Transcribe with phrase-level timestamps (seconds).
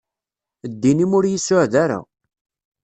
[0.71, 1.99] Ddin-im ur iyi-suɛed ara.